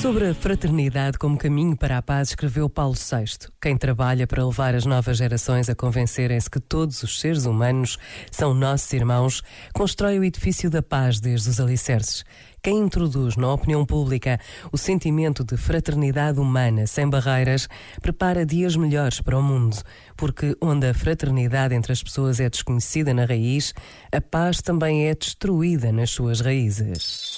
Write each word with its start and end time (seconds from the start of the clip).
Sobre 0.00 0.28
a 0.28 0.34
fraternidade 0.34 1.18
como 1.18 1.36
caminho 1.36 1.76
para 1.76 1.98
a 1.98 2.02
paz, 2.02 2.28
escreveu 2.28 2.70
Paulo 2.70 2.94
VI. 2.94 3.48
Quem 3.60 3.76
trabalha 3.76 4.28
para 4.28 4.46
levar 4.46 4.72
as 4.72 4.86
novas 4.86 5.18
gerações 5.18 5.68
a 5.68 5.74
convencerem-se 5.74 6.48
que 6.48 6.60
todos 6.60 7.02
os 7.02 7.18
seres 7.18 7.46
humanos 7.46 7.98
são 8.30 8.54
nossos 8.54 8.92
irmãos, 8.92 9.42
constrói 9.74 10.20
o 10.20 10.24
edifício 10.24 10.70
da 10.70 10.82
paz 10.82 11.18
desde 11.18 11.50
os 11.50 11.58
alicerces. 11.58 12.24
Quem 12.62 12.78
introduz 12.78 13.36
na 13.36 13.52
opinião 13.52 13.84
pública 13.84 14.38
o 14.70 14.78
sentimento 14.78 15.42
de 15.42 15.56
fraternidade 15.56 16.38
humana 16.38 16.86
sem 16.86 17.08
barreiras, 17.10 17.68
prepara 18.00 18.46
dias 18.46 18.76
melhores 18.76 19.20
para 19.20 19.36
o 19.36 19.42
mundo, 19.42 19.76
porque 20.16 20.56
onde 20.60 20.86
a 20.86 20.94
fraternidade 20.94 21.74
entre 21.74 21.92
as 21.92 22.02
pessoas 22.02 22.38
é 22.38 22.48
desconhecida 22.48 23.12
na 23.12 23.24
raiz, 23.24 23.74
a 24.12 24.20
paz 24.20 24.62
também 24.62 25.08
é 25.08 25.14
destruída 25.14 25.90
nas 25.90 26.10
suas 26.10 26.40
raízes. 26.40 27.37